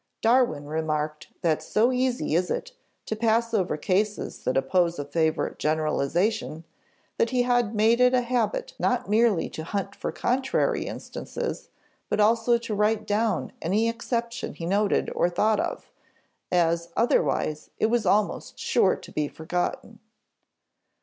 Darwin 0.23 0.65
remarked 0.65 1.27
that 1.43 1.61
so 1.61 1.91
easy 1.91 2.33
is 2.33 2.49
it 2.49 2.71
to 3.05 3.15
pass 3.15 3.53
over 3.53 3.77
cases 3.77 4.43
that 4.45 4.57
oppose 4.57 4.97
a 4.97 5.05
favorite 5.05 5.59
generalization, 5.59 6.63
that 7.19 7.29
he 7.29 7.43
had 7.43 7.75
made 7.75 8.01
it 8.01 8.15
a 8.15 8.21
habit 8.21 8.73
not 8.79 9.07
merely 9.07 9.47
to 9.47 9.63
hunt 9.63 9.95
for 9.95 10.11
contrary 10.11 10.87
instances, 10.87 11.69
but 12.09 12.19
also 12.19 12.57
to 12.57 12.73
write 12.73 13.05
down 13.05 13.51
any 13.61 13.87
exception 13.87 14.55
he 14.55 14.65
noted 14.65 15.11
or 15.13 15.29
thought 15.29 15.59
of 15.59 15.91
as 16.51 16.89
otherwise 16.97 17.69
it 17.77 17.85
was 17.85 18.03
almost 18.03 18.57
sure 18.57 18.95
to 18.95 19.11
be 19.11 19.27
forgotten. 19.27 19.99